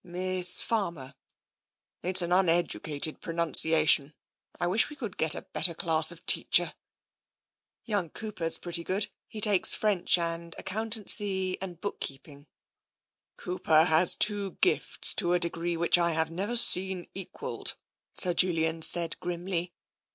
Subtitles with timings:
[0.03, 1.13] "Miss Farmer.""
[2.01, 4.15] It's an uneducated pronunciation.
[4.59, 6.73] I wish we could get a better class of teacher.""
[7.85, 9.11] Young Cooper is pretty good.
[9.27, 12.47] He takes French and accountancy and book keeping."
[13.37, 17.75] "Cooper has two gifts to a degree which I have never seen equalled,"
[18.15, 19.71] Sir Julian said grimly.